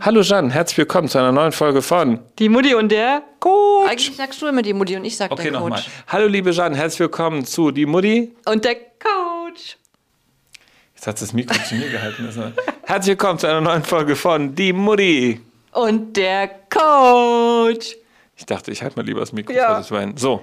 [0.00, 3.88] Hallo Jeanne, herzlich willkommen zu einer neuen Folge von Die Mutti und der Coach.
[3.88, 5.62] Eigentlich sagst du immer die Mutti und ich sag Okay, der Coach.
[5.62, 5.82] nochmal.
[6.08, 8.34] Hallo liebe Jeanne, herzlich willkommen zu Die Mutti.
[8.44, 9.76] Und der Coach.
[10.94, 12.28] Jetzt hat das Mikro zu mir gehalten.
[12.84, 15.40] Herzlich willkommen zu einer neuen Folge von Die Mutti.
[15.72, 17.96] Und der Coach.
[18.36, 19.66] Ich dachte, ich halte mal lieber das Mikro Ja.
[19.68, 20.16] vor das Wein.
[20.16, 20.42] So,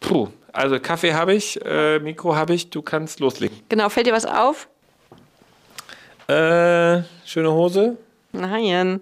[0.00, 0.28] puh.
[0.52, 3.58] Also Kaffee habe ich, äh, Mikro habe ich, du kannst loslegen.
[3.70, 4.68] Genau, fällt dir was auf?
[6.28, 7.96] Äh, schöne Hose.
[8.32, 9.00] Nein.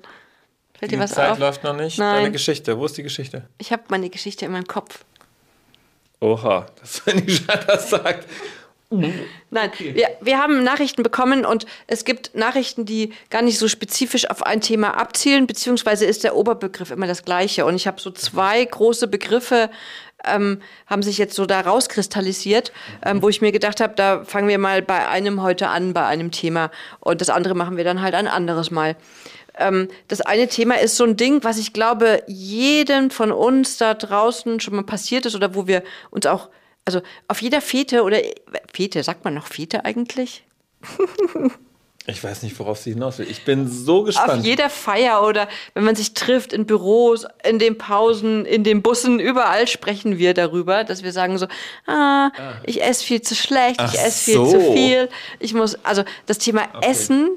[0.78, 1.38] Fällt Die dir was Zeit auf?
[1.38, 1.98] läuft noch nicht.
[1.98, 2.16] Nein.
[2.16, 3.46] Deine Geschichte, wo ist die Geschichte?
[3.58, 5.04] Ich habe meine Geschichte in meinem Kopf.
[6.20, 8.26] Oha, das, wenn die Jeanne das sagt.
[8.92, 14.28] Nein, wir, wir haben Nachrichten bekommen und es gibt Nachrichten, die gar nicht so spezifisch
[14.28, 17.64] auf ein Thema abzielen, beziehungsweise ist der Oberbegriff immer das gleiche.
[17.66, 19.70] Und ich habe so zwei große Begriffe,
[20.24, 22.73] ähm, haben sich jetzt so da rauskristallisiert,
[23.05, 26.06] ähm, wo ich mir gedacht habe, da fangen wir mal bei einem heute an, bei
[26.06, 26.70] einem Thema.
[27.01, 28.96] Und das andere machen wir dann halt ein anderes Mal.
[29.57, 33.95] Ähm, das eine Thema ist so ein Ding, was ich glaube, jedem von uns da
[33.95, 36.49] draußen schon mal passiert ist oder wo wir uns auch,
[36.84, 38.18] also auf jeder Fete oder
[38.73, 40.45] Fete, sagt man noch Fete eigentlich?
[42.10, 43.30] Ich weiß nicht, worauf sie hinaus will.
[43.30, 44.44] Ich bin so Auf gespannt.
[44.44, 49.20] jeder Feier oder wenn man sich trifft in Büros, in den Pausen, in den Bussen,
[49.20, 51.46] überall sprechen wir darüber, dass wir sagen so,
[51.86, 52.30] ah,
[52.64, 54.50] ich esse viel zu schlecht, Ach ich esse viel so.
[54.50, 55.08] zu viel.
[55.38, 57.30] Ich muss, also das Thema Essen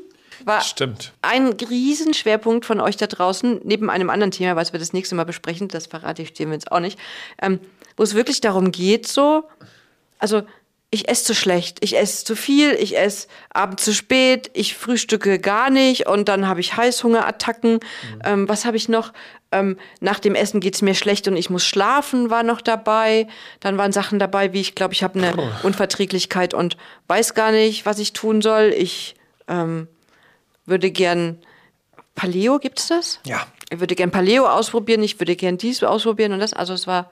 [0.45, 1.13] war Stimmt.
[1.21, 5.23] ein Riesenschwerpunkt von euch da draußen, neben einem anderen Thema, was wir das nächste Mal
[5.23, 6.99] besprechen, das verrate ich dir jetzt auch nicht,
[7.41, 7.59] ähm,
[7.95, 9.43] wo es wirklich darum geht, so,
[10.19, 10.43] also
[10.93, 15.39] ich esse zu schlecht, ich esse zu viel, ich esse abends zu spät, ich frühstücke
[15.39, 17.79] gar nicht und dann habe ich Heißhungerattacken.
[18.23, 19.11] Ähm, was habe ich noch?
[19.51, 23.27] Ähm, nach dem Essen geht es mir schlecht und ich muss schlafen, war noch dabei.
[23.59, 27.87] Dann waren Sachen dabei, wie ich glaube, ich habe eine Unverträglichkeit und weiß gar nicht,
[27.87, 28.71] was ich tun soll.
[28.77, 29.15] Ich
[29.47, 29.87] ähm,
[30.67, 31.39] würde gern
[32.13, 33.19] Paleo, gibt's das?
[33.25, 33.47] Ja.
[33.71, 36.53] Ich würde gern Paleo ausprobieren, ich würde gern dies ausprobieren und das.
[36.53, 37.09] Also es war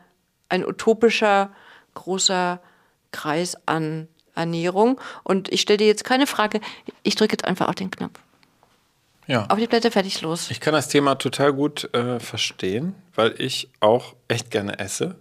[0.50, 1.50] ein utopischer,
[1.95, 2.61] großer
[3.11, 4.99] Kreis an Ernährung.
[5.23, 6.61] Und ich stelle dir jetzt keine Frage,
[7.03, 8.19] ich drücke jetzt einfach auf den Knopf.
[9.27, 9.45] Ja.
[9.47, 10.49] Auf die Blätter, fertig, los.
[10.49, 15.16] Ich kann das Thema total gut äh, verstehen, weil ich auch echt gerne esse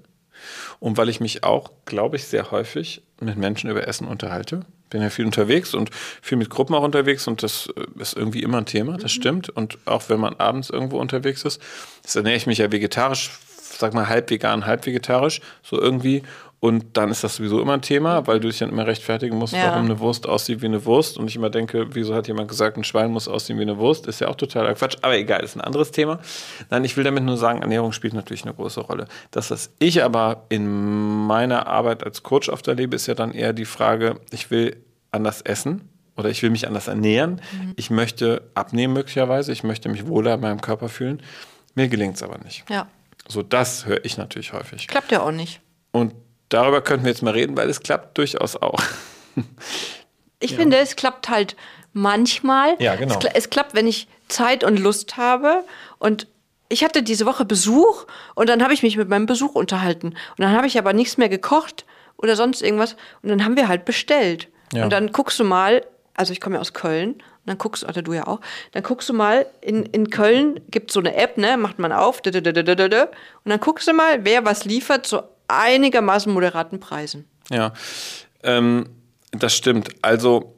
[0.79, 4.63] und weil ich mich auch, glaube ich, sehr häufig mit Menschen über Essen unterhalte.
[4.89, 8.43] Bin ja viel unterwegs und viel mit Gruppen auch unterwegs und das äh, ist irgendwie
[8.43, 9.49] immer ein Thema, das stimmt.
[9.51, 11.61] Und auch wenn man abends irgendwo unterwegs ist,
[12.03, 13.31] das ernähre ich mich ja vegetarisch,
[13.79, 16.23] sag mal halb vegan, halb vegetarisch, so irgendwie.
[16.61, 19.55] Und dann ist das sowieso immer ein Thema, weil du dich dann immer rechtfertigen musst,
[19.55, 19.69] Ja.
[19.69, 21.17] warum eine Wurst aussieht wie eine Wurst.
[21.17, 24.07] Und ich immer denke, wieso hat jemand gesagt, ein Schwein muss aussehen wie eine Wurst?
[24.07, 24.99] Ist ja auch totaler Quatsch.
[25.01, 26.19] Aber egal, ist ein anderes Thema.
[26.69, 29.07] Nein, ich will damit nur sagen, Ernährung spielt natürlich eine große Rolle.
[29.31, 30.67] Das, was ich aber in
[31.27, 34.77] meiner Arbeit als Coach oft erlebe, ist ja dann eher die Frage, ich will
[35.13, 37.41] anders essen oder ich will mich anders ernähren.
[37.77, 39.51] Ich möchte abnehmen möglicherweise.
[39.51, 41.23] Ich möchte mich wohler in meinem Körper fühlen.
[41.75, 42.65] Mir gelingt es aber nicht.
[42.69, 42.87] Ja,
[43.27, 44.89] So, das höre ich natürlich häufig.
[44.89, 45.63] klappt ja auch nicht.
[45.93, 46.13] Und
[46.51, 48.81] darüber könnten wir jetzt mal reden, weil es klappt durchaus auch.
[50.43, 51.55] Ich finde, es klappt halt
[51.93, 52.75] manchmal.
[52.79, 53.15] Ja, genau.
[53.15, 55.65] Es, kla- es klappt, wenn ich Zeit und Lust habe.
[55.99, 56.27] Und
[56.71, 60.09] ich hatte diese Woche Besuch und dann habe ich mich mit meinem Besuch unterhalten.
[60.09, 61.85] Und dann habe ich aber nichts mehr gekocht
[62.17, 62.97] oder sonst irgendwas.
[63.23, 64.49] Und dann haben wir halt bestellt.
[64.73, 64.85] Ja.
[64.85, 65.85] Und dann guckst du mal,
[66.15, 68.41] also ich komme ja aus Köln, und dann guckst du, oder du ja auch,
[68.73, 71.93] dann guckst du mal, in, in Köln gibt es so eine App, ne, macht man
[71.93, 77.27] auf, und dann guckst du mal, wer was liefert zu einigermaßen moderaten Preisen.
[77.51, 77.73] Ja,
[78.43, 78.89] ähm,
[79.33, 79.91] das stimmt.
[80.03, 80.55] Also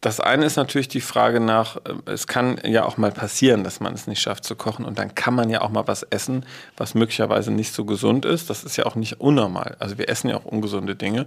[0.00, 3.80] das eine ist natürlich die Frage nach, äh, es kann ja auch mal passieren, dass
[3.80, 6.46] man es nicht schafft zu kochen und dann kann man ja auch mal was essen,
[6.76, 8.48] was möglicherweise nicht so gesund ist.
[8.48, 9.76] Das ist ja auch nicht unnormal.
[9.78, 11.26] Also wir essen ja auch ungesunde Dinge.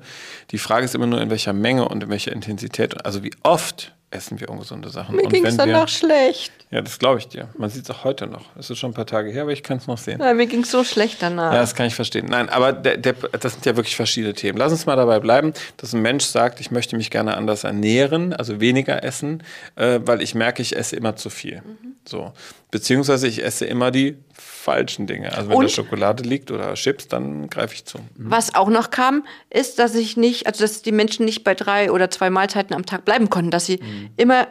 [0.51, 3.05] Die Frage ist immer nur, in welcher Menge und in welcher Intensität.
[3.05, 5.15] Also wie oft essen wir ungesunde Sachen.
[5.15, 6.51] Mir ging es wenn wir- schlecht.
[6.71, 7.49] Ja, das glaube ich dir.
[7.57, 8.45] Man sieht es auch heute noch.
[8.57, 10.19] Es ist schon ein paar Tage her, aber ich kann es noch sehen.
[10.19, 11.53] Ja, mir ging es so schlecht danach.
[11.53, 12.25] Ja, das kann ich verstehen.
[12.27, 14.57] Nein, aber der, der, das sind ja wirklich verschiedene Themen.
[14.57, 18.33] Lass uns mal dabei bleiben, dass ein Mensch sagt, ich möchte mich gerne anders ernähren,
[18.33, 19.43] also weniger essen,
[19.75, 21.61] äh, weil ich merke, ich esse immer zu viel.
[22.05, 22.33] So.
[22.73, 25.31] Beziehungsweise ich esse immer die falschen Dinge.
[25.37, 27.99] Also wenn Und- da Schokolade liegt oder Chips, dann greife ich zu.
[28.15, 31.91] Was auch noch kam, ist, dass ich nicht, also dass die Menschen nicht bei drei
[31.91, 33.79] oder zwei Mahlzeiten am Tag bleiben konnten, dass sie
[34.17, 34.47] immer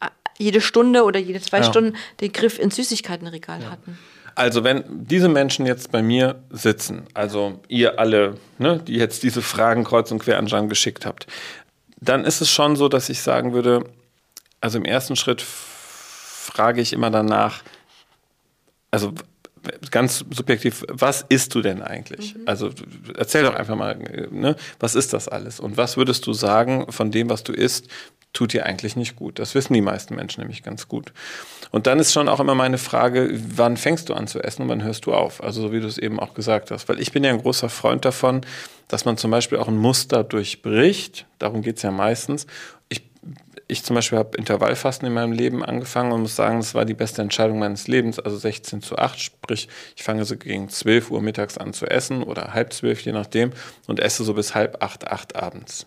[0.00, 0.06] äh,
[0.38, 1.64] jede Stunde oder jede zwei Ja.
[1.64, 3.98] Stunden den Griff ins Süßigkeitenregal hatten.
[4.34, 9.42] Also wenn diese Menschen jetzt bei mir sitzen, also ihr alle, ne, die jetzt diese
[9.42, 11.26] Fragen kreuz und quer an Jan geschickt habt,
[12.00, 13.84] dann ist es schon so, dass ich sagen würde,
[14.62, 15.44] also im ersten Schritt
[16.48, 17.62] frage ich immer danach,
[18.90, 19.12] also
[19.90, 22.36] ganz subjektiv, was isst du denn eigentlich?
[22.46, 22.70] Also
[23.16, 23.96] erzähl doch einfach mal,
[24.30, 25.60] ne, was ist das alles?
[25.60, 27.88] Und was würdest du sagen von dem, was du isst,
[28.32, 29.38] tut dir eigentlich nicht gut.
[29.38, 31.12] Das wissen die meisten Menschen nämlich ganz gut.
[31.70, 34.68] Und dann ist schon auch immer meine Frage, wann fängst du an zu essen und
[34.68, 35.42] wann hörst du auf?
[35.42, 36.88] Also so wie du es eben auch gesagt hast.
[36.88, 38.42] Weil ich bin ja ein großer Freund davon,
[38.86, 41.26] dass man zum Beispiel auch ein Muster durchbricht.
[41.38, 42.46] Darum geht es ja meistens.
[43.70, 46.94] Ich, zum Beispiel habe Intervallfasten in meinem Leben angefangen und muss sagen, das war die
[46.94, 48.18] beste Entscheidung meines Lebens.
[48.18, 52.22] Also 16 zu 8, sprich, ich fange so gegen 12 Uhr mittags an zu essen
[52.22, 53.52] oder halb zwölf, je nachdem,
[53.86, 55.86] und esse so bis halb acht, acht abends.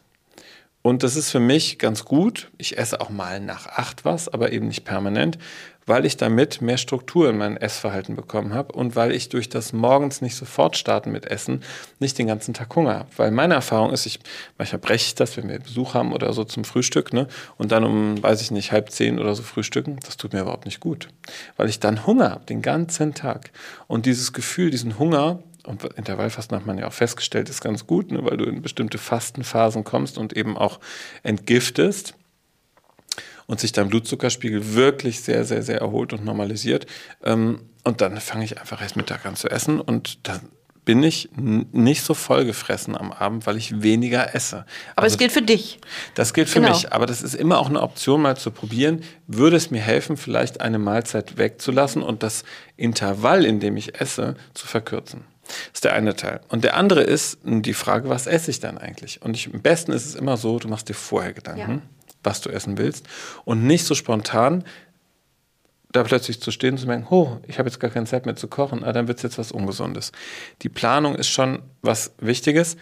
[0.83, 2.49] Und das ist für mich ganz gut.
[2.57, 5.37] Ich esse auch mal nach acht was, aber eben nicht permanent,
[5.85, 9.73] weil ich damit mehr Struktur in mein Essverhalten bekommen habe und weil ich durch das
[9.73, 11.63] morgens nicht sofort starten mit Essen
[11.99, 13.09] nicht den ganzen Tag Hunger habe.
[13.17, 14.19] Weil meine Erfahrung ist, ich,
[14.57, 17.27] manchmal breche ich das, wenn wir Besuch haben oder so zum Frühstück, ne?
[17.57, 20.65] Und dann um, weiß ich nicht, halb zehn oder so frühstücken, das tut mir überhaupt
[20.65, 21.07] nicht gut.
[21.57, 23.51] Weil ich dann Hunger habe, den ganzen Tag.
[23.87, 28.11] Und dieses Gefühl, diesen Hunger, und Intervallfasten hat man ja auch festgestellt, ist ganz gut,
[28.11, 30.79] ne, weil du in bestimmte Fastenphasen kommst und eben auch
[31.21, 32.15] entgiftest
[33.47, 36.85] und sich dein Blutzuckerspiegel wirklich sehr, sehr, sehr erholt und normalisiert.
[37.23, 40.41] Ähm, und dann fange ich einfach erst Mittag an zu essen und dann
[40.83, 44.65] bin ich nicht so vollgefressen am Abend, weil ich weniger esse.
[44.95, 45.79] Aber also, es gilt für dich.
[46.15, 46.73] Das gilt für genau.
[46.73, 46.91] mich.
[46.91, 49.03] Aber das ist immer auch eine Option, mal zu probieren.
[49.27, 52.43] Würde es mir helfen, vielleicht eine Mahlzeit wegzulassen und das
[52.77, 55.23] Intervall, in dem ich esse, zu verkürzen?
[55.43, 56.41] Das ist der eine Teil.
[56.49, 59.21] Und der andere ist die Frage, was esse ich dann eigentlich?
[59.21, 62.00] Und ich, am besten ist es immer so, du machst dir vorher Gedanken, ja.
[62.23, 63.07] Was du essen willst
[63.45, 64.63] und nicht so spontan
[65.91, 68.35] da plötzlich zu stehen und zu merken, oh, ich habe jetzt gar keine Zeit mehr
[68.35, 70.11] zu kochen, ah, dann wird es jetzt was Ungesundes.
[70.61, 72.77] Die Planung ist schon was Wichtiges.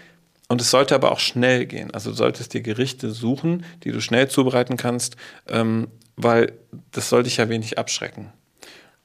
[0.47, 1.91] Und es sollte aber auch schnell gehen.
[1.93, 5.15] Also du solltest dir Gerichte suchen, die du schnell zubereiten kannst,
[5.47, 6.53] ähm, weil
[6.91, 8.33] das soll dich ja wenig abschrecken.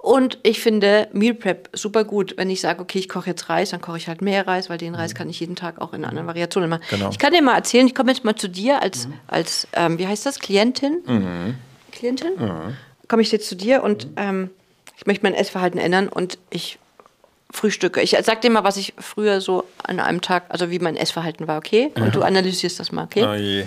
[0.05, 2.35] Und ich finde Meal Prep super gut.
[2.37, 4.77] Wenn ich sage, okay, ich koche jetzt Reis, dann koche ich halt mehr Reis, weil
[4.77, 5.17] den Reis mhm.
[5.17, 6.83] kann ich jeden Tag auch in anderen Variationen machen.
[6.91, 7.09] Genau.
[7.09, 9.15] Ich kann dir mal erzählen, ich komme jetzt mal zu dir als, mhm.
[9.29, 10.99] als ähm, wie heißt das, Klientin?
[11.07, 11.55] Mhm.
[11.91, 12.33] Klientin?
[12.37, 12.77] Mhm.
[13.09, 14.51] Komme ich jetzt zu dir und ähm,
[14.99, 16.79] ich möchte mein Essverhalten ändern und ich
[17.51, 18.03] frühstücke.
[18.03, 21.49] Ich sag dir mal, was ich früher so an einem Tag, also wie mein Essverhalten
[21.49, 21.91] war, okay?
[21.95, 23.25] Und du analysierst das mal, okay?
[23.27, 23.65] Oh je.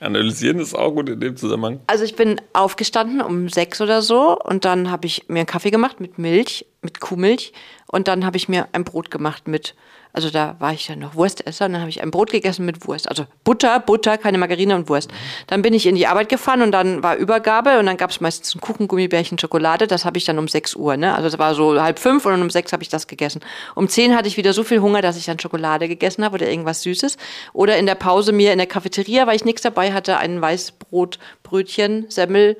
[0.00, 1.80] Analysieren ist auch gut in dem Zusammenhang.
[1.86, 5.70] Also ich bin aufgestanden um sechs oder so und dann habe ich mir einen Kaffee
[5.70, 7.52] gemacht mit Milch, mit Kuhmilch
[7.90, 9.74] und dann habe ich mir ein Brot gemacht mit
[10.12, 12.86] also da war ich dann noch Wurstesser und dann habe ich ein Brot gegessen mit
[12.86, 13.08] Wurst.
[13.08, 15.10] Also Butter, Butter, keine Margarine und Wurst.
[15.46, 18.20] Dann bin ich in die Arbeit gefahren und dann war Übergabe und dann gab es
[18.20, 19.86] meistens ein Kuchen, Gummibärchen, Schokolade.
[19.86, 20.96] Das habe ich dann um 6 Uhr.
[20.96, 21.14] Ne?
[21.14, 23.42] Also das war so halb fünf und um sechs habe ich das gegessen.
[23.74, 26.48] Um zehn hatte ich wieder so viel Hunger, dass ich dann Schokolade gegessen habe oder
[26.48, 27.16] irgendwas Süßes.
[27.52, 31.18] Oder in der Pause mir in der Cafeteria, weil ich nichts dabei hatte, ein Weißbrot,
[31.42, 32.56] Brötchen, Semmel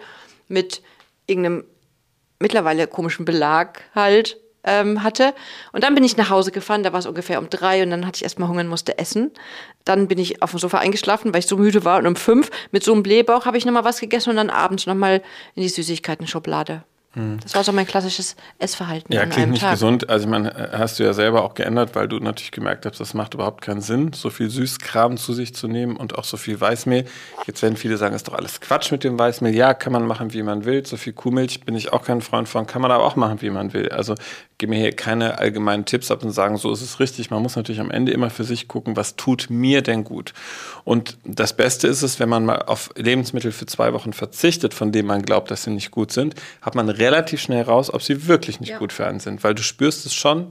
[0.49, 0.83] mit
[1.27, 1.65] irgendeinem
[2.39, 5.35] mittlerweile komischen Belag halt ähm, hatte.
[5.73, 8.07] Und dann bin ich nach Hause gefahren, da war es ungefähr um drei und dann
[8.07, 9.31] hatte ich erstmal Hunger und musste essen.
[9.85, 12.51] Dann bin ich auf dem Sofa eingeschlafen, weil ich so müde war und um fünf
[12.71, 15.23] mit so einem Blähbauch habe ich nochmal was gegessen und dann abends nochmal
[15.55, 16.83] in die Süßigkeiten-Schublade.
[17.15, 17.39] Hm.
[17.43, 19.15] Das war so mein klassisches Essverhalten.
[19.15, 19.73] Ja, klingt nicht Tag.
[19.73, 20.11] gesund.
[20.11, 23.15] Also, ich meine, hast du ja selber auch geändert, weil du natürlich gemerkt hast, das
[23.15, 26.61] macht überhaupt keinen Sinn, so viel Süßkram zu sich zu nehmen und auch so viel
[26.61, 27.07] Weißmehl.
[27.47, 29.55] Jetzt werden viele sagen, ist doch alles Quatsch mit dem Weißmehl.
[29.55, 30.85] Ja, kann man machen, wie man will.
[30.85, 33.51] So viel Kuhmilch bin ich auch kein Freund von, kann man aber auch machen, wie
[33.51, 33.89] man will.
[33.89, 34.15] Also,
[34.59, 37.31] gebe mir hier keine allgemeinen Tipps ab und sagen, so ist es richtig.
[37.31, 40.35] Man muss natürlich am Ende immer für sich gucken, was tut mir denn gut.
[40.83, 44.91] Und das Beste ist es, wenn man mal auf Lebensmittel für zwei Wochen verzichtet, von
[44.91, 48.27] denen man glaubt, dass sie nicht gut sind, hat man relativ schnell raus, ob sie
[48.27, 48.79] wirklich nicht ja.
[48.79, 49.45] gut für einen sind.
[49.45, 50.51] Weil du spürst es schon,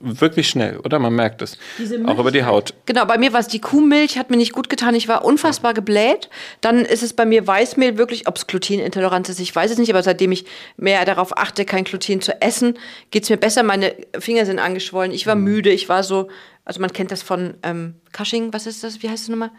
[0.00, 0.98] wirklich schnell, oder?
[0.98, 1.58] Man merkt es.
[2.06, 2.74] Auch über die Haut.
[2.86, 4.94] Genau, bei mir war es die Kuhmilch, hat mir nicht gut getan.
[4.94, 6.28] Ich war unfassbar gebläht.
[6.60, 9.90] Dann ist es bei mir Weißmehl wirklich, ob es Glutenintoleranz ist, ich weiß es nicht,
[9.90, 10.44] aber seitdem ich
[10.76, 12.78] mehr darauf achte, kein Gluten zu essen,
[13.10, 13.62] geht es mir besser.
[13.62, 15.12] Meine Finger sind angeschwollen.
[15.12, 15.44] Ich war mhm.
[15.44, 15.70] müde.
[15.70, 16.28] Ich war so,
[16.64, 19.02] also man kennt das von ähm, Cushing, was ist das?
[19.02, 19.50] Wie heißt es nochmal?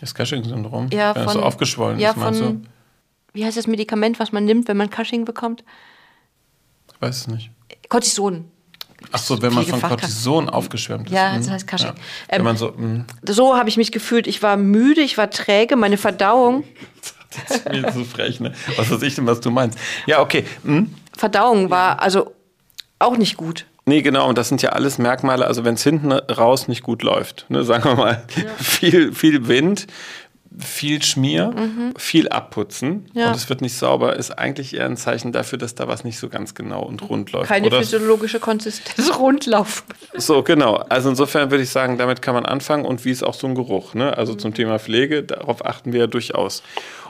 [0.00, 0.90] Das Cushing-Syndrom.
[0.92, 2.60] Ja, von, so aufgeschwollen ja, ist, von, du?
[3.32, 5.64] Wie heißt das Medikament, was man nimmt, wenn man Cushing bekommt?
[6.94, 7.50] Ich weiß es nicht.
[7.88, 8.50] Cortison.
[9.12, 11.14] Ach so, wenn man von Cortison aufgeschwärmt ist.
[11.14, 11.52] Ja, das hm.
[11.52, 11.92] heißt Cushing.
[12.30, 12.38] Ja.
[12.38, 13.04] Ähm, so, hm.
[13.22, 14.26] so habe ich mich gefühlt.
[14.26, 16.64] Ich war müde, ich war träge, meine Verdauung.
[17.48, 18.52] das ist mir so frech, ne?
[18.76, 19.78] Was weiß ich denn, was du meinst?
[20.06, 20.44] Ja, okay.
[20.64, 20.94] Hm?
[21.16, 22.32] Verdauung war also
[22.98, 23.66] auch nicht gut.
[23.88, 27.04] Nee, genau, und das sind ja alles Merkmale, also wenn es hinten raus nicht gut
[27.04, 28.42] läuft, ne, sagen wir mal, ja.
[28.58, 29.86] viel, viel Wind,
[30.58, 31.94] viel Schmier, mhm.
[31.96, 33.28] viel abputzen ja.
[33.28, 36.18] und es wird nicht sauber, ist eigentlich eher ein Zeichen dafür, dass da was nicht
[36.18, 37.48] so ganz genau und rund läuft.
[37.48, 39.84] Keine Oder physiologische Konsistenz, rundlauf.
[40.14, 40.76] So, genau.
[40.76, 43.54] Also insofern würde ich sagen, damit kann man anfangen und wie ist auch so ein
[43.54, 43.94] Geruch.
[43.94, 44.16] Ne?
[44.16, 44.38] Also mhm.
[44.38, 46.62] zum Thema Pflege, darauf achten wir ja durchaus.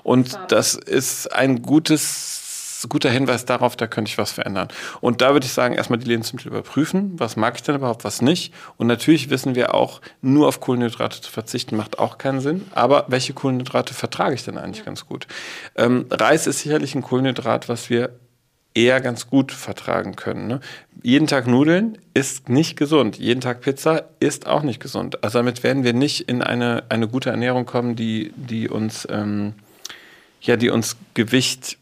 [0.03, 2.46] Und das ist ein gutes
[2.79, 4.69] ist guter Hinweis darauf, da könnte ich was verändern.
[5.01, 7.13] Und da würde ich sagen, erstmal die Lebensmittel überprüfen.
[7.19, 8.53] Was mag ich denn überhaupt, was nicht?
[8.77, 12.67] Und natürlich wissen wir auch, nur auf Kohlenhydrate zu verzichten macht auch keinen Sinn.
[12.75, 15.27] Aber welche Kohlenhydrate vertrage ich denn eigentlich ganz gut?
[15.77, 18.11] Ähm, Reis ist sicherlich ein Kohlenhydrat, was wir
[18.75, 20.47] eher ganz gut vertragen können.
[20.47, 20.61] Ne?
[21.03, 23.19] Jeden Tag Nudeln ist nicht gesund.
[23.19, 25.25] Jeden Tag Pizza ist auch nicht gesund.
[25.25, 29.55] Also damit werden wir nicht in eine, eine gute Ernährung kommen, die, die uns ähm,
[30.43, 31.79] ja, die uns Gewicht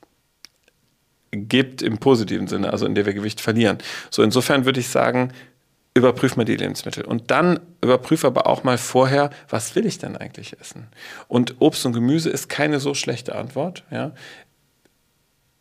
[1.37, 3.79] gibt im positiven Sinne, also in der wir Gewicht verlieren.
[4.11, 5.33] So insofern würde ich sagen,
[5.95, 10.17] überprüf mal die Lebensmittel und dann überprüf aber auch mal vorher, was will ich denn
[10.17, 10.89] eigentlich essen?
[11.29, 14.13] Und Obst und Gemüse ist keine so schlechte Antwort, ja.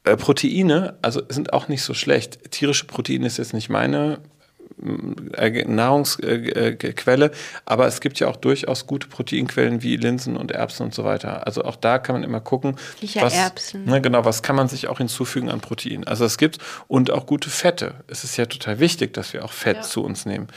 [0.06, 2.51] Äh, Proteine, also sind auch nicht so schlecht.
[2.51, 4.20] Tierische Proteine ist jetzt nicht meine
[4.77, 7.32] Nahrungsquelle,
[7.65, 11.46] aber es gibt ja auch durchaus gute Proteinquellen wie Linsen und Erbsen und so weiter.
[11.46, 12.75] Also auch da kann man immer gucken,
[13.15, 16.05] was, ne, genau, was kann man sich auch hinzufügen an Protein.
[16.05, 17.96] Also es gibt und auch gute Fette.
[18.08, 19.84] Es ist ja total wichtig, dass wir auch Fett ja.
[19.84, 20.48] zu uns nehmen.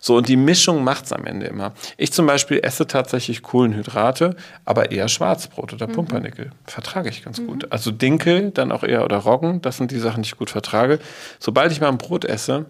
[0.00, 1.72] So und die Mischung macht es am Ende immer.
[1.96, 5.92] Ich zum Beispiel esse tatsächlich Kohlenhydrate, aber eher Schwarzbrot oder mhm.
[5.92, 6.50] Pumpernickel.
[6.66, 7.46] Vertrage ich ganz mhm.
[7.46, 7.72] gut.
[7.72, 10.98] Also Dinkel, dann auch eher oder Roggen, das sind die Sachen, die ich gut vertrage.
[11.38, 12.66] Sobald ich mal ein Brot esse,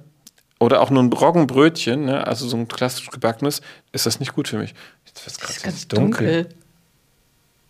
[0.61, 3.61] oder auch nur ein Roggenbrötchen, ne, also so ein klassisch gebackenes,
[3.93, 4.75] ist das nicht gut für mich.
[5.07, 6.45] Jetzt wird es ganz dunkel.
[6.45, 6.55] dunkel.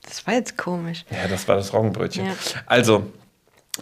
[0.03, 1.05] Das war jetzt komisch.
[1.11, 2.27] Ja, das war das Roggenbrötchen.
[2.27, 2.33] Ja.
[2.67, 3.11] Also,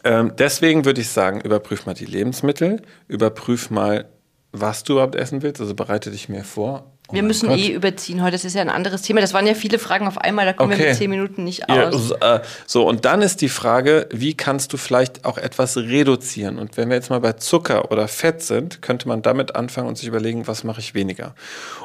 [0.05, 4.09] ähm, deswegen würde ich sagen, überprüf mal die Lebensmittel, überprüf mal,
[4.53, 7.59] was du überhaupt essen willst, also bereite dich mehr vor Oh wir müssen Gott.
[7.59, 8.33] eh überziehen heute.
[8.33, 9.21] Das ist ja ein anderes Thema.
[9.21, 10.47] Das waren ja viele Fragen auf einmal.
[10.47, 10.81] Da kommen okay.
[10.81, 12.15] wir mit zehn Minuten nicht aus.
[12.21, 16.59] Ja, äh, so, und dann ist die Frage, wie kannst du vielleicht auch etwas reduzieren?
[16.59, 19.99] Und wenn wir jetzt mal bei Zucker oder Fett sind, könnte man damit anfangen und
[19.99, 21.35] sich überlegen, was mache ich weniger?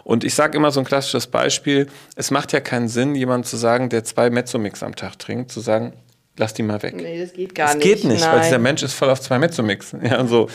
[0.04, 1.88] Und ich sage immer so ein klassisches Beispiel.
[2.16, 5.60] Es macht ja keinen Sinn, jemand zu sagen, der zwei Mezzomix am Tag trinkt, zu
[5.60, 5.94] sagen,
[6.38, 6.96] lass die mal weg.
[6.96, 7.86] Nee, das geht gar das nicht.
[7.86, 8.34] Das geht nicht, Nein.
[8.34, 9.96] weil dieser Mensch ist voll auf zwei Mezzomix.
[10.02, 10.48] Ja, so.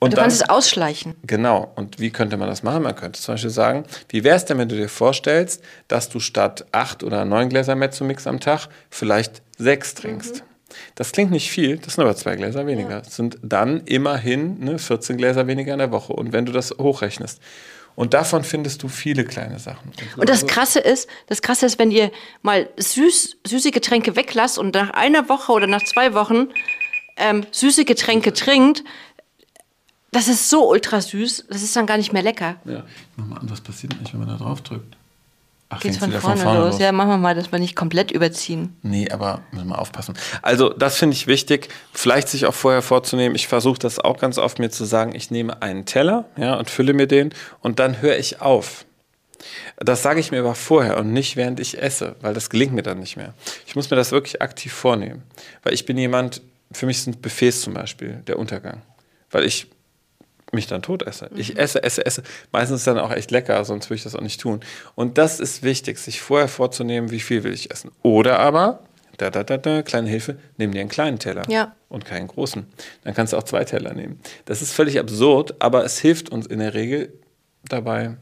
[0.00, 1.16] Und du dann, kannst es ausschleichen.
[1.24, 1.72] Genau.
[1.74, 2.82] Und wie könnte man das machen?
[2.84, 6.20] Man könnte zum Beispiel sagen, wie wäre es denn, wenn du dir vorstellst, dass du
[6.20, 10.36] statt acht oder neun Gläser Mezzomix am Tag vielleicht sechs trinkst?
[10.36, 10.48] Mhm.
[10.94, 12.90] Das klingt nicht viel, das sind aber zwei Gläser weniger.
[12.90, 13.00] Ja.
[13.00, 16.12] Das sind dann immerhin ne, 14 Gläser weniger in der Woche.
[16.12, 17.40] Und wenn du das hochrechnest.
[17.96, 19.88] Und davon findest du viele kleine Sachen.
[19.88, 20.20] Und, so.
[20.20, 22.12] und das Krasse ist, das Krasse ist, wenn ihr
[22.42, 26.48] mal süß, süße Getränke weglasst und nach einer Woche oder nach zwei Wochen
[27.16, 28.84] ähm, süße Getränke trinkt,
[30.10, 32.56] das ist so ultra süß, das ist dann gar nicht mehr lecker.
[32.64, 32.84] Ja.
[33.16, 34.96] Mach mal an, was passiert eigentlich, wenn man da drauf drückt?
[35.70, 36.72] Ach, Geht's von vorne, von vorne los?
[36.72, 36.80] los?
[36.80, 38.74] Ja, machen wir mal, dass wir nicht komplett überziehen.
[38.82, 40.14] Nee, aber müssen wir aufpassen.
[40.40, 43.34] Also, das finde ich wichtig, vielleicht sich auch vorher vorzunehmen.
[43.34, 46.70] Ich versuche das auch ganz oft mir zu sagen, ich nehme einen Teller ja, und
[46.70, 48.86] fülle mir den und dann höre ich auf.
[49.76, 52.82] Das sage ich mir aber vorher und nicht während ich esse, weil das gelingt mir
[52.82, 53.34] dann nicht mehr.
[53.66, 55.22] Ich muss mir das wirklich aktiv vornehmen.
[55.62, 56.40] Weil ich bin jemand,
[56.72, 58.82] für mich sind Buffets zum Beispiel der Untergang.
[59.30, 59.68] Weil ich
[60.52, 61.28] mich dann tot esse.
[61.30, 61.40] Mhm.
[61.40, 62.22] Ich esse, esse, esse.
[62.52, 64.60] Meistens ist es dann auch echt lecker, sonst würde ich das auch nicht tun.
[64.94, 67.90] Und das ist wichtig, sich vorher vorzunehmen, wie viel will ich essen.
[68.02, 68.80] Oder aber,
[69.18, 71.74] da, da, da, da, kleine Hilfe, nimm dir einen kleinen Teller ja.
[71.88, 72.66] und keinen großen.
[73.04, 74.20] Dann kannst du auch zwei Teller nehmen.
[74.44, 77.12] Das ist völlig absurd, aber es hilft uns in der Regel
[77.64, 78.16] dabei,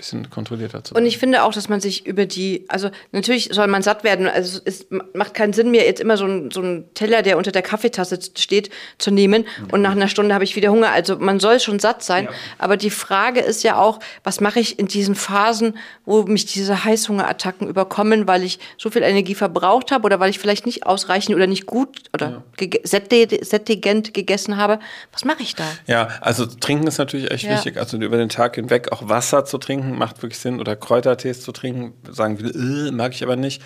[0.00, 3.66] bisschen kontrollierter zu Und ich finde auch, dass man sich über die, also natürlich soll
[3.66, 4.26] man satt werden.
[4.26, 6.62] Also es macht keinen Sinn mehr, jetzt immer so einen so
[6.94, 9.42] Teller, der unter der Kaffeetasse steht, zu nehmen.
[9.42, 9.70] Mhm.
[9.70, 10.90] Und nach einer Stunde habe ich wieder Hunger.
[10.90, 12.24] Also man soll schon satt sein.
[12.24, 12.30] Ja.
[12.58, 16.84] Aber die Frage ist ja auch, was mache ich in diesen Phasen, wo mich diese
[16.84, 21.36] Heißhungerattacken überkommen, weil ich so viel Energie verbraucht habe oder weil ich vielleicht nicht ausreichend
[21.36, 22.68] oder nicht gut oder ja.
[22.84, 24.80] sättigend gegessen habe.
[25.12, 25.64] Was mache ich da?
[25.86, 27.52] Ja, also trinken ist natürlich echt ja.
[27.52, 27.76] wichtig.
[27.76, 30.60] Also über den Tag hinweg auch Wasser zu trinken trinken, macht wirklich Sinn.
[30.60, 33.62] Oder Kräutertees zu trinken, sagen viele, äh, mag ich aber nicht.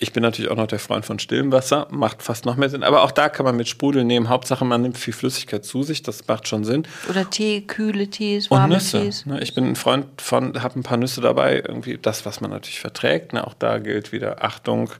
[0.00, 2.82] Ich bin natürlich auch noch der Freund von stillem Wasser, macht fast noch mehr Sinn.
[2.82, 4.28] Aber auch da kann man mit Sprudel nehmen.
[4.28, 6.86] Hauptsache, man nimmt viel Flüssigkeit zu sich, das macht schon Sinn.
[7.08, 9.00] Oder Tee, kühle Tees, warme Und Nüsse.
[9.00, 9.24] Tees.
[9.24, 12.50] Ne, ich bin ein Freund von, habe ein paar Nüsse dabei, irgendwie das, was man
[12.50, 13.32] natürlich verträgt.
[13.32, 14.90] Ne, auch da gilt wieder Achtung,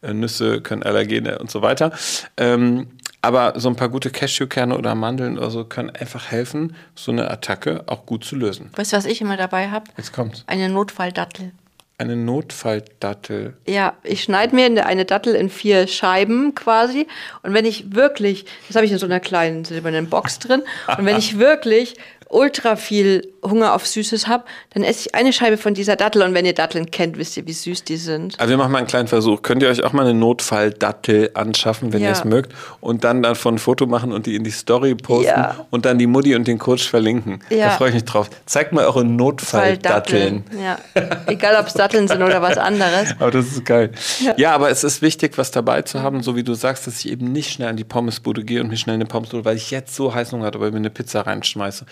[0.00, 1.92] äh, Nüsse können Allergene und so weiter.
[2.38, 2.88] Ähm,
[3.22, 7.30] aber so ein paar gute Cashewkerne oder Mandeln oder so können einfach helfen, so eine
[7.30, 8.70] Attacke auch gut zu lösen.
[8.76, 9.86] Weißt du, was ich immer dabei habe?
[9.96, 10.44] Jetzt kommt's.
[10.46, 11.52] Eine Notfalldattel.
[12.00, 13.54] Eine Notfalldattel.
[13.66, 17.08] Ja, ich schneide mir eine Dattel in vier Scheiben quasi.
[17.42, 20.62] Und wenn ich wirklich, das habe ich in so einer kleinen silbernen Box drin,
[20.96, 21.96] und wenn ich wirklich
[22.30, 24.44] ultra viel Hunger auf Süßes habe,
[24.74, 27.46] dann esse ich eine Scheibe von dieser Dattel und wenn ihr Datteln kennt, wisst ihr,
[27.46, 28.38] wie süß die sind.
[28.38, 29.42] Also wir machen mal einen kleinen Versuch.
[29.42, 32.08] Könnt ihr euch auch mal eine Notfalldattel anschaffen, wenn Ja.
[32.08, 35.26] ihr es mögt und dann davon ein Foto machen und die in die Story posten
[35.28, 35.66] Ja.
[35.70, 37.40] und dann die Mutti und den Coach verlinken.
[37.48, 37.70] Da Ja.
[37.70, 38.28] freue ich mich drauf.
[38.46, 40.44] Zeigt mal eure Notfalldatteln.
[40.60, 40.78] Ja.
[41.26, 43.14] Egal, ob es Datteln sind oder was anderes.
[43.18, 43.92] Aber das ist geil.
[44.36, 44.54] Ja.
[44.54, 47.32] aber es ist wichtig, was dabei zu haben, so wie du sagst, dass ich eben
[47.32, 50.14] nicht schnell an die Pommesbude gehe und mir schnell eine Pommesbude, weil ich jetzt so
[50.14, 51.86] heiß Hunger habe, aber mir eine Pizza reinschmeiße.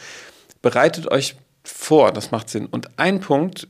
[0.66, 2.66] Bereitet euch vor, das macht Sinn.
[2.66, 3.68] Und ein Punkt,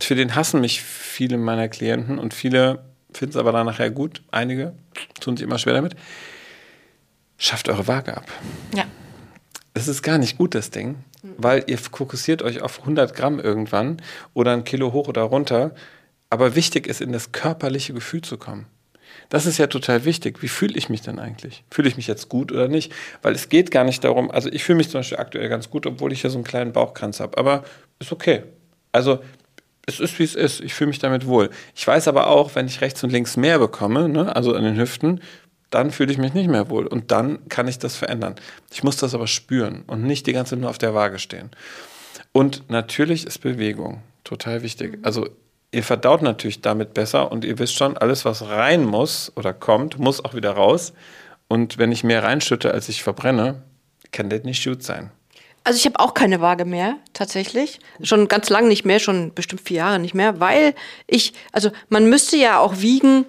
[0.00, 4.20] für den hassen mich viele meiner Klienten und viele finden es aber dann nachher gut.
[4.32, 4.74] Einige
[5.20, 5.94] tun sich immer schwer damit.
[7.38, 8.26] Schafft eure Waage ab.
[8.74, 8.86] Ja.
[9.74, 10.96] Es ist gar nicht gut, das Ding,
[11.36, 15.72] weil ihr fokussiert euch auf 100 Gramm irgendwann oder ein Kilo hoch oder runter.
[16.30, 18.66] Aber wichtig ist, in das körperliche Gefühl zu kommen.
[19.28, 20.42] Das ist ja total wichtig.
[20.42, 21.64] Wie fühle ich mich denn eigentlich?
[21.70, 22.92] Fühle ich mich jetzt gut oder nicht?
[23.22, 25.86] Weil es geht gar nicht darum, also ich fühle mich zum Beispiel aktuell ganz gut,
[25.86, 27.38] obwohl ich ja so einen kleinen Bauchkranz habe.
[27.38, 27.64] Aber
[27.98, 28.42] ist okay.
[28.92, 29.20] Also
[29.86, 30.60] es ist, wie es ist.
[30.60, 31.50] Ich fühle mich damit wohl.
[31.74, 34.78] Ich weiß aber auch, wenn ich rechts und links mehr bekomme, ne, also an den
[34.78, 35.20] Hüften,
[35.70, 36.86] dann fühle ich mich nicht mehr wohl.
[36.86, 38.36] Und dann kann ich das verändern.
[38.72, 41.50] Ich muss das aber spüren und nicht die ganze Zeit nur auf der Waage stehen.
[42.32, 44.98] Und natürlich ist Bewegung total wichtig.
[45.02, 45.28] Also
[45.74, 49.98] ihr verdaut natürlich damit besser und ihr wisst schon, alles, was rein muss oder kommt,
[49.98, 50.92] muss auch wieder raus.
[51.48, 53.62] Und wenn ich mehr reinschütte, als ich verbrenne,
[54.12, 55.10] kann das nicht gut sein.
[55.64, 57.80] Also ich habe auch keine Waage mehr, tatsächlich.
[58.02, 60.74] Schon ganz lang nicht mehr, schon bestimmt vier Jahre nicht mehr, weil
[61.06, 63.24] ich, also man müsste ja auch wiegen,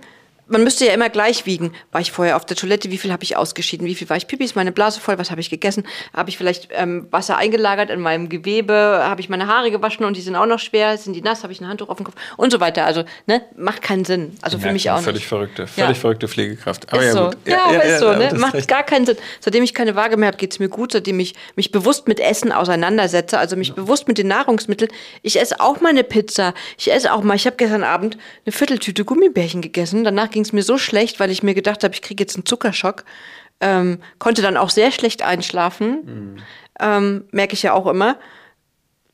[0.48, 1.74] man müsste ja immer gleich wiegen.
[1.92, 4.28] War ich vorher auf der Toilette, wie viel habe ich ausgeschieden, wie viel war ich
[4.28, 7.90] Pipi, ist meine Blase voll, was habe ich gegessen, habe ich vielleicht ähm, Wasser eingelagert
[7.90, 11.14] in meinem Gewebe, habe ich meine Haare gewaschen und die sind auch noch schwer, sind
[11.14, 12.86] die nass, habe ich ein Handtuch auf dem Kopf und so weiter.
[12.86, 14.36] Also, ne, macht keinen Sinn.
[14.42, 15.28] Also für mich auch Völlig nicht.
[15.28, 16.02] verrückte, völlig Ja.
[16.02, 16.92] verrückte Pflegekraft.
[16.94, 17.26] Aber Ist so.
[17.26, 17.38] gut.
[17.46, 18.34] Ja, aber ist so, ne?
[18.36, 18.68] Macht recht.
[18.68, 19.18] gar keinen Sinn.
[19.40, 22.20] Seitdem ich keine Waage mehr habe, geht es mir gut, seitdem ich mich bewusst mit
[22.20, 24.92] Essen auseinandersetze, also mich bewusst mit den Nahrungsmitteln.
[25.22, 26.54] Ich esse auch mal eine Pizza.
[26.78, 30.04] Ich esse auch mal, ich habe gestern Abend eine Vierteltüte Gummibärchen gegessen.
[30.04, 32.46] Danach ging es mir so schlecht, weil ich mir gedacht habe, ich kriege jetzt einen
[32.46, 33.06] Zuckerschock.
[33.62, 36.44] Ähm, konnte dann auch sehr schlecht einschlafen.
[36.78, 38.18] Ähm, Merke ich ja auch immer.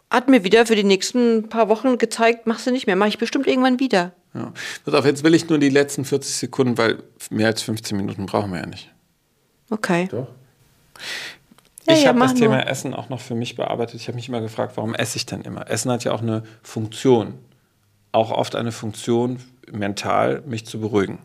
[0.09, 2.95] Hat mir wieder für die nächsten paar Wochen gezeigt, machst du nicht mehr.
[2.95, 4.13] Mache ich bestimmt irgendwann wieder.
[4.33, 4.51] Ja.
[4.83, 8.25] Pass auf, jetzt will ich nur die letzten 40 Sekunden, weil mehr als 15 Minuten
[8.25, 8.91] brauchen wir ja nicht.
[9.69, 10.07] Okay.
[10.09, 10.27] Doch.
[11.87, 12.67] Ja, ich ja, habe das Thema nur.
[12.67, 14.01] Essen auch noch für mich bearbeitet.
[14.01, 15.69] Ich habe mich immer gefragt, warum esse ich denn immer?
[15.69, 17.35] Essen hat ja auch eine Funktion.
[18.11, 19.39] Auch oft eine Funktion,
[19.71, 21.19] mental mich zu beruhigen.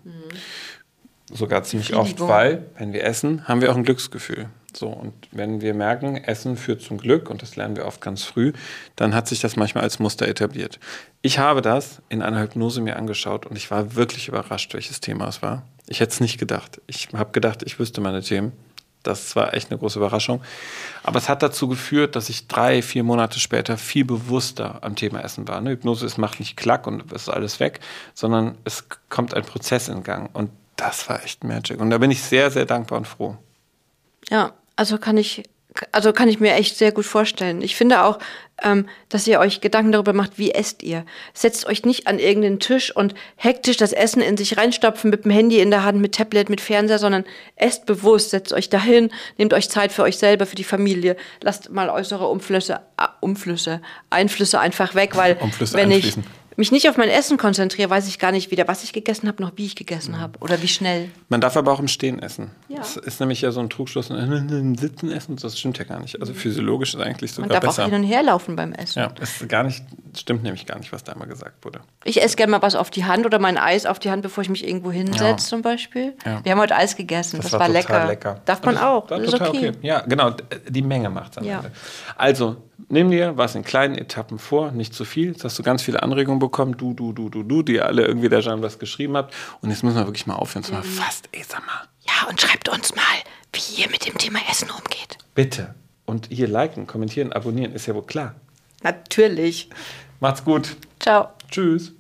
[1.33, 4.49] Sogar ziemlich oft, weil, wenn wir essen, haben wir auch ein Glücksgefühl.
[4.77, 8.23] So, und wenn wir merken, Essen führt zum Glück, und das lernen wir oft ganz
[8.23, 8.53] früh,
[8.95, 10.79] dann hat sich das manchmal als Muster etabliert.
[11.23, 15.29] Ich habe das in einer Hypnose mir angeschaut und ich war wirklich überrascht, welches Thema
[15.29, 15.67] es war.
[15.89, 16.81] Ich hätte es nicht gedacht.
[16.87, 18.53] Ich habe gedacht, ich wüsste meine Themen.
[19.07, 20.43] Das war echt eine große Überraschung.
[21.03, 25.21] Aber es hat dazu geführt, dass ich drei, vier Monate später viel bewusster am Thema
[25.21, 25.61] Essen war.
[25.61, 25.71] Ne?
[25.71, 27.81] Hypnose ist, macht nicht klack und ist alles weg,
[28.15, 30.31] sondern es kommt ein Prozess in Gang.
[30.35, 31.81] Und das war echt Magic.
[31.81, 33.37] Und da bin ich sehr, sehr dankbar und froh.
[34.29, 35.45] Ja, also kann ich,
[35.93, 37.63] also kann ich mir echt sehr gut vorstellen.
[37.63, 38.19] Ich finde auch,
[38.63, 41.05] ähm, dass ihr euch Gedanken darüber macht, wie esst ihr.
[41.35, 45.31] Setzt euch nicht an irgendeinen Tisch und hektisch das Essen in sich reinstopfen mit dem
[45.31, 47.25] Handy in der Hand, mit Tablet, mit Fernseher, sondern
[47.57, 51.71] esst bewusst, setzt euch dahin, nehmt euch Zeit für euch selber, für die Familie, lasst
[51.71, 56.17] mal äußere Umflüsse, ah, Umflüsse, Einflüsse einfach weg, weil Umflüsse wenn ich.
[56.57, 59.43] Mich nicht auf mein Essen konzentriere, weiß ich gar nicht weder, was ich gegessen habe,
[59.43, 61.11] noch wie ich gegessen habe oder wie schnell.
[61.29, 62.51] Man darf aber auch im Stehen essen.
[62.69, 62.79] Ja.
[62.79, 64.11] Das ist nämlich ja so ein Trugschluss.
[64.11, 66.21] Im Sitzen essen, das stimmt ja gar nicht.
[66.21, 67.85] Also physiologisch ist eigentlich Man sogar darf besser.
[67.85, 69.01] auch hin und her laufen beim Essen.
[69.01, 69.85] Ja, ist gar nicht,
[70.21, 71.81] stimmt nämlich gar nicht, was da immer gesagt wurde.
[72.05, 74.43] Ich esse gerne mal was auf die Hand oder mein Eis auf die Hand, bevor
[74.43, 75.37] ich mich irgendwo hinsetze Ja.
[75.37, 76.15] zum Beispiel.
[76.25, 76.45] Ja.
[76.45, 78.07] Wir haben heute Eis gegessen, das, war, total lecker.
[78.07, 78.41] lecker.
[78.45, 79.73] Darf man Das auch, war das ist total okay.
[79.83, 80.31] Ja, genau.
[80.69, 81.59] Die Menge macht es am Ja.
[81.59, 81.73] Ende.
[82.17, 82.57] Also,
[82.89, 85.33] nimm dir was in kleinen Etappen vor, nicht zu viel.
[85.33, 86.77] Jetzt hast du ganz viele Anregungen bekommen.
[86.77, 89.35] Du, du, du, du, du, die alle irgendwie da schon was geschrieben habt.
[89.61, 90.65] Und jetzt müssen wir wirklich mal aufhören.
[90.65, 93.03] Es war fast, ey, sag mal, Ja, und schreibt uns mal,
[93.53, 95.19] wie ihr mit dem Thema Essen umgeht.
[95.35, 95.75] bitte.
[96.09, 98.37] Und hier liken, kommentieren, abonnieren, ist ja wohl klar.
[98.85, 99.69] Natürlich.
[100.21, 100.77] Macht's gut.
[101.01, 101.31] Ciao.
[101.51, 101.93] Tschüss.